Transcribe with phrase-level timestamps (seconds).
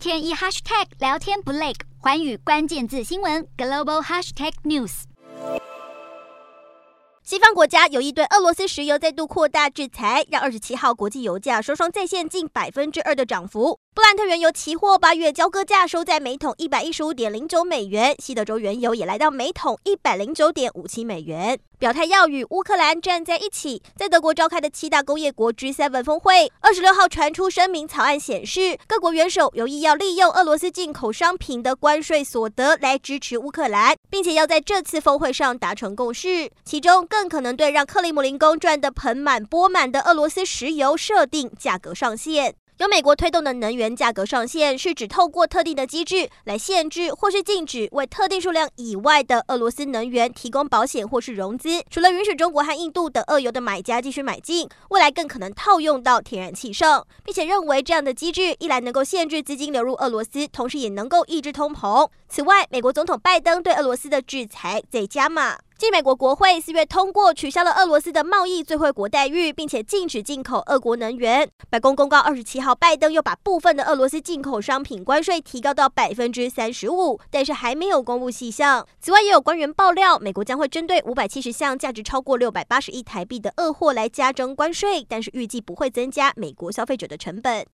[0.00, 5.02] 天一 hashtag 聊天不累，环宇关键字新闻 global hashtag news。
[7.22, 13.78] 西方国家有意对俄罗斯石油再度扩大制裁，让二十七号国际油价双双再现近百分之二的涨幅。
[13.92, 21.58] 布兰特原油期货八月交割价收在每桶一百一十五点零九美元，西德州原油也来到每桶一百零九点五七美元。
[21.76, 23.82] 表态要与乌克兰站在一起。
[23.96, 36.48] 在德国召开的七大工业国 G7 峰会，二十六号传出声明草案，显示各国元首有意要利用俄罗斯进口商品的关税所得来支持乌克兰，并且要在这次峰会上达成共识。
[36.64, 42.54] 其中更可能对让克里姆林宫赚得盆满钵满的俄罗斯石油设定价格上限。
[42.80, 51.82] 由美国推动的能源价格上限，是指透过特定的机制来限制或是禁止为特定数量以外的俄罗斯能源提供保险或是融资。
[51.90, 62.08] 除了允许中国和印度等俄油的买家继续买进，未来更可能套用到天然气上，并且认为这样的机制一来能够限制资金流入俄罗斯，同时也能够抑制通膨。
[62.30, 65.58] 此外，美国总统拜登对俄罗斯的制裁在加码。
[65.80, 71.50] 继美国国会四月通过取消了俄罗斯的贸易最惠国待遇，并且禁止进口俄国能源。
[71.70, 78.86] 白宫公告二十七号，拜登又把部分的俄罗斯进口商品关税提高到百分之三十五，但是还没有公布细项。
[79.00, 87.64] 此外，也有官员爆料，美国将会针对五百七十项价值超过六百八十亿台币的俄货来加征关税，但是预计不会增加美国消费者的成本。